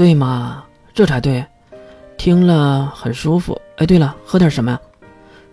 [0.00, 1.44] 对嘛，这才对，
[2.16, 3.60] 听了很舒服。
[3.76, 4.80] 哎，对了，喝点什么呀？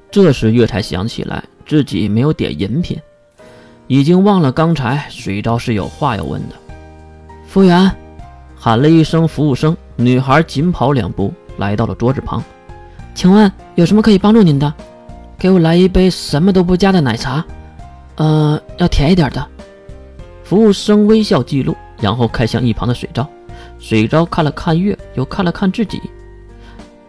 [0.10, 2.98] 这时月才想起来自己没有点饮品，
[3.88, 6.56] 已经忘了刚才水昭是有话要问的。
[7.46, 7.92] 服务员，
[8.56, 12.42] 喊了一声服务生，女孩紧跑两步来到了桌子旁。
[13.14, 14.74] 请问有什么可以帮助您的？
[15.38, 17.44] 给我来一杯什么都不加的奶茶，
[18.16, 19.46] 呃，要甜一点的。
[20.46, 23.30] 服务生微笑记录，然后看向一旁的水昭。
[23.90, 26.02] 水昭看了看月，又看了看自己。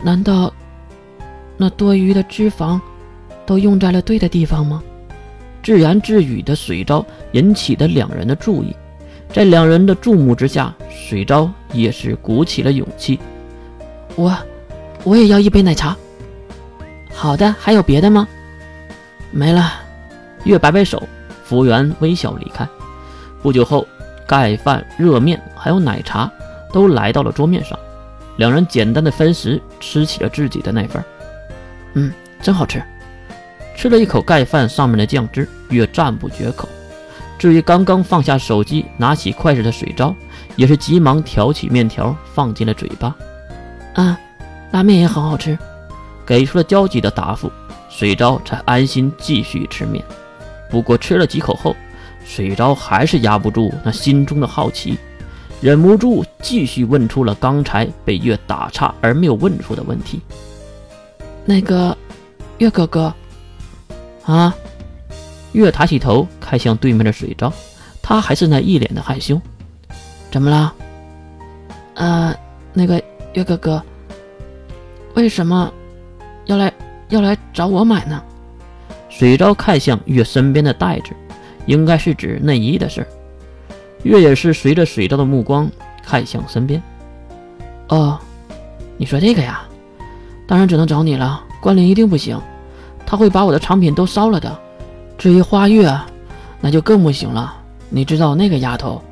[0.01, 0.53] 难道
[1.57, 2.81] 那多余的脂肪
[3.45, 4.81] 都用在了对的地方吗？
[5.61, 8.77] 自言自语的水昭引起了两人的注意。
[9.33, 13.19] 在两人的注目之下，水昭也是鼓起了勇气。
[14.15, 14.33] 我，
[15.03, 15.97] 我也要一杯奶茶。
[17.13, 18.29] 好的，还有别的吗？
[19.33, 19.73] 没了。
[20.45, 21.03] 月摆摆手，
[21.43, 22.65] 服务员微笑离开。
[23.43, 23.85] 不久后，
[24.29, 26.31] 盖饭、热面还有奶茶
[26.73, 27.79] 都来到了桌面上。
[28.37, 31.03] 两人简单的分食，吃起了自己的那份。
[31.95, 32.83] 嗯，真好吃。
[33.77, 36.69] 吃了一口盖饭上面的酱汁，越赞不绝口。
[37.39, 40.15] 至于刚刚放下手机、拿起筷子的水昭，
[40.57, 43.15] 也是急忙挑起面条放进了嘴巴。
[43.95, 44.19] 啊，
[44.73, 45.57] 拉面也很好吃。
[46.27, 47.51] 给出了焦急的答复，
[47.89, 50.05] 水昭才安心继续吃面。
[50.69, 51.75] 不过吃了几口后，
[52.25, 54.99] 水昭还是压不住那心中的好奇，
[55.61, 60.21] 忍不住继续问出了刚才被月打岔而没有问出的问题。
[61.45, 61.97] 那个，
[62.59, 63.13] 月哥哥，
[64.25, 64.55] 啊？
[65.53, 67.53] 月抬起头看向对面的水昭，
[68.03, 69.41] 他还是那一脸的害羞。
[70.31, 70.75] 怎么了？
[71.95, 72.35] 呃，
[72.73, 73.83] 那个月哥哥，
[75.15, 75.73] 为什么
[76.47, 76.73] 要来
[77.09, 78.23] 要来找我买呢？
[79.09, 81.13] 水昭看向月身边的袋子。
[81.67, 83.09] 应该是指内衣的事儿。
[84.03, 85.71] 月也是随着水昭的目光
[86.05, 86.83] 看向身边。
[87.89, 88.19] 哦，
[88.97, 89.63] 你说这个呀？
[90.47, 92.41] 当然只能找你了，关灵一定不行，
[93.05, 94.59] 他会把我的藏品都烧了的。
[95.19, 95.95] 至于花月，
[96.61, 97.55] 那就更不行了。
[97.91, 99.03] 你知道那个丫头，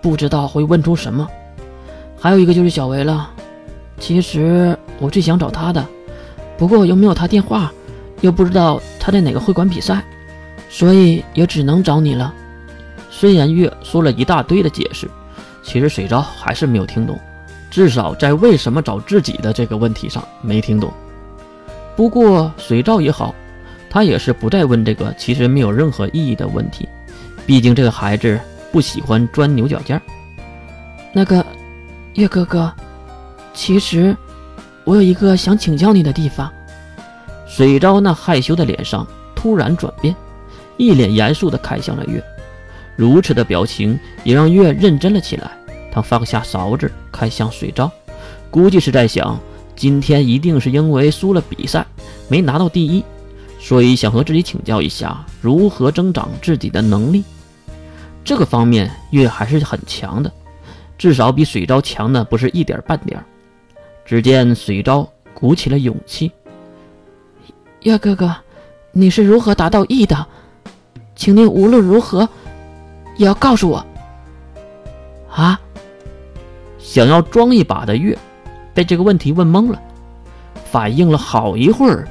[0.00, 1.26] 不知道会问出什么。
[2.18, 3.30] 还有一个就是小维了。
[3.98, 5.84] 其实我最想找她的，
[6.56, 7.72] 不过又没有她电话，
[8.20, 10.02] 又不知道她在哪个会馆比赛。
[10.68, 12.34] 所以也只能找你了。
[13.18, 15.08] 虽然月说了一大堆的解释，
[15.62, 17.18] 其实水昭还是没有听懂，
[17.70, 20.92] 至少在为什么找自己的这个问题上没听懂。
[21.96, 23.34] 不过水昭也好，
[23.88, 26.86] 他也是不再问这个其实没有任何意义的问题。
[27.46, 28.38] 毕竟这个孩子
[28.70, 29.98] 不喜欢钻牛角尖。
[31.14, 31.42] 那个
[32.16, 32.70] 月哥哥，
[33.54, 34.14] 其实
[34.84, 36.52] 我有一个想请教你的地方。
[37.46, 40.14] 水昭那害羞的脸上突然转变。
[40.76, 42.22] 一脸严肃地看向了月，
[42.96, 45.50] 如此的表情也让月认真了起来。
[45.92, 47.90] 他放下勺子，看向水昭，
[48.50, 49.38] 估计是在想，
[49.74, 51.86] 今天一定是因为输了比赛，
[52.28, 53.04] 没拿到第一，
[53.58, 57.24] 所以想和自己请教一下如何增长自己的能力。
[58.24, 60.30] 这个方面，月还是很强的，
[60.98, 63.22] 至少比水昭强的不是一点半点。
[64.04, 66.30] 只见水昭鼓起了勇气
[67.84, 68.34] ：“月哥哥，
[68.92, 70.26] 你是如何达到 E 的？”
[71.16, 72.28] 请您无论如何
[73.16, 73.84] 也要告诉我。
[75.30, 75.60] 啊！
[76.78, 78.16] 想要装一把的月
[78.72, 79.78] 被这个问题问懵了，
[80.70, 82.08] 反应了好一会儿，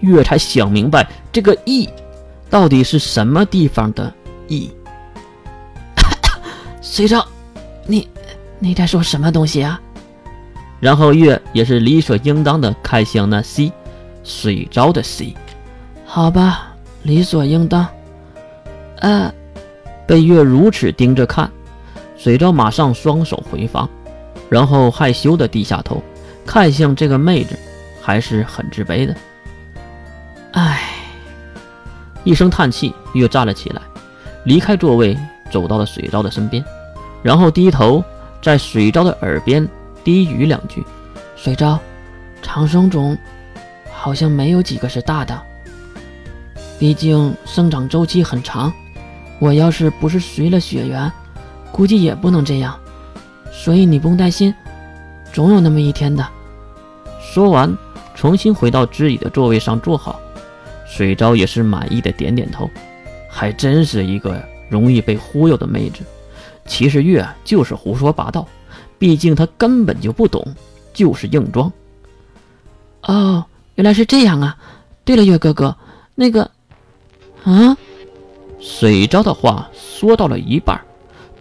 [0.00, 1.88] 月才想明白这个 “e”
[2.50, 4.12] 到底是什么地方的
[4.48, 4.70] “e”。
[6.82, 7.24] 水昭，
[7.86, 8.06] 你
[8.58, 9.80] 你在说什么东西啊？
[10.80, 13.72] 然后月也是理所应当的看向那 “c”，
[14.22, 15.34] 水昭的 “c”。
[16.04, 16.74] 好吧，
[17.04, 17.86] 理所应当。
[18.98, 19.32] 呃，
[20.06, 21.50] 被月如此盯着看，
[22.16, 23.88] 水昭马上双手回防，
[24.48, 26.02] 然后害羞的低下头，
[26.46, 27.58] 看向这个妹子，
[28.00, 29.14] 还是很自卑的。
[30.52, 30.80] 唉，
[32.24, 33.82] 一声叹气，月站了起来，
[34.44, 35.16] 离开座位，
[35.50, 36.64] 走到了水昭的身边，
[37.22, 38.02] 然后低头
[38.40, 39.68] 在水昭的耳边
[40.04, 40.84] 低语两句
[41.34, 41.78] ：“水昭，
[42.40, 43.18] 长生种
[43.92, 45.36] 好像没有几个是大的，
[46.78, 48.72] 毕竟生长周期很长。”
[49.38, 51.10] 我要是不是随了血缘，
[51.70, 52.78] 估计也不能这样，
[53.52, 54.54] 所以你不用担心，
[55.32, 56.26] 总有那么一天的。
[57.20, 57.76] 说完，
[58.14, 60.18] 重新回到自己的座位上坐好。
[60.86, 62.70] 水昭也是满意的点点头，
[63.28, 66.00] 还真是一个容易被忽悠的妹子。
[66.64, 68.48] 其实月就是胡说八道，
[68.98, 70.46] 毕竟她根本就不懂，
[70.94, 71.70] 就是硬装。
[73.02, 73.44] 哦，
[73.74, 74.56] 原来是这样啊！
[75.04, 75.76] 对了，月哥哥，
[76.14, 76.50] 那个，
[77.44, 77.76] 啊？
[78.78, 80.78] 水昭的话说到了一半，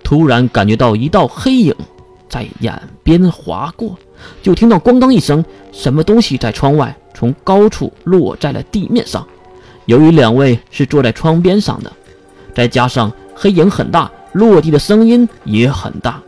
[0.05, 1.75] 突然感觉到一道黑影
[2.29, 3.97] 在眼边划过，
[4.41, 5.43] 就听到咣当一声，
[5.73, 9.27] 什么东西在窗外从高处落在了地面上。
[9.85, 11.91] 由于两位是坐在窗边上的，
[12.53, 16.21] 再加上黑影很大，落地的声音也很大。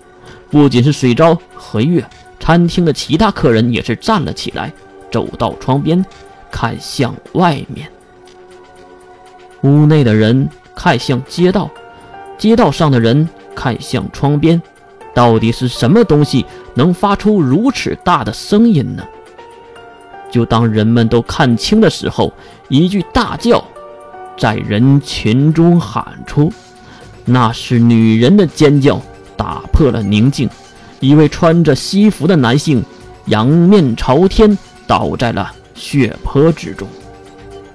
[0.52, 2.06] 不仅是水昭和月，
[2.38, 4.74] 餐厅的其他客人也是站了起来，
[5.10, 6.06] 走到窗边，
[6.52, 7.90] 看向外面。
[9.62, 11.68] 屋内的人看向街道，
[12.38, 14.62] 街道上的人看向窗边。
[15.16, 16.46] 到底是什么东西
[16.76, 19.04] 能发出如此大的声音呢？
[20.30, 22.32] 就当人们都看清的时候，
[22.70, 23.64] 一句大叫
[24.38, 26.54] 在人群中喊出，
[27.26, 29.02] 那是女人的尖叫，
[29.36, 30.48] 打破了宁静。
[31.00, 32.84] 一位穿着西服的男性
[33.26, 36.88] 仰面朝天，倒在了血泊之中，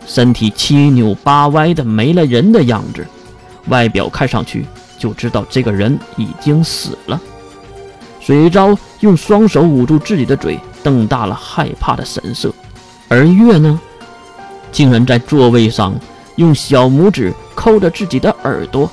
[0.06, 3.06] 身体七扭八歪的没了人的样子，
[3.68, 4.66] 外表看上去
[4.98, 7.20] 就知道这个人已经死了。
[8.20, 12.52] 水昭用双手捂住自己的嘴，瞪大了害怕的神色，
[13.08, 13.80] 而月呢，
[14.70, 15.94] 竟然在座位上
[16.36, 18.90] 用小拇指抠着自己的耳朵，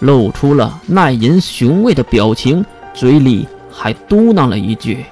[0.00, 5.04] 露出了耐人寻味的表情，嘴里还嘟囔了一句：“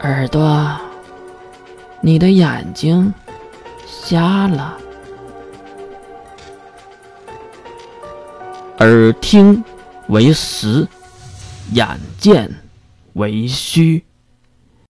[0.00, 0.74] 耳朵，
[2.00, 3.12] 你的眼睛
[4.04, 4.78] 瞎了。”
[8.78, 9.64] 耳听
[10.08, 10.86] 为实。
[11.72, 12.50] 眼见
[13.14, 14.04] 为虚。